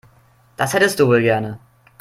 Das 0.57 0.73
hättest 0.73 0.99
du 0.99 1.05
wohl 1.05 1.21
gerne. 1.21 1.59